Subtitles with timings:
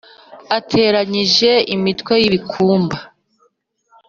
[0.57, 2.97] ateranyije imitwe y’ibikumba